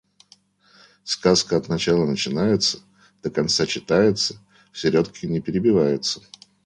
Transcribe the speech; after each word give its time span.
Сказка 1.03 1.57
от 1.57 1.69
начала 1.69 2.07
начинается, 2.07 2.79
до 3.21 3.29
конца 3.29 3.67
читается, 3.67 4.39
в 4.71 4.79
середке 4.79 5.27
не 5.27 5.41
перебивается. 5.41 6.21